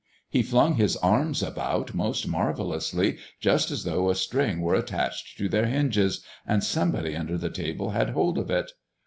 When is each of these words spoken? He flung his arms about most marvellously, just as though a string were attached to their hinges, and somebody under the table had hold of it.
He 0.31 0.41
flung 0.41 0.77
his 0.77 0.97
arms 0.97 1.43
about 1.43 1.93
most 1.93 2.27
marvellously, 2.27 3.19
just 3.39 3.69
as 3.69 3.83
though 3.83 4.09
a 4.09 4.15
string 4.15 4.59
were 4.59 4.73
attached 4.73 5.37
to 5.37 5.47
their 5.47 5.67
hinges, 5.67 6.25
and 6.43 6.63
somebody 6.63 7.15
under 7.15 7.37
the 7.37 7.51
table 7.51 7.91
had 7.91 8.09
hold 8.09 8.39
of 8.39 8.49
it. 8.49 8.71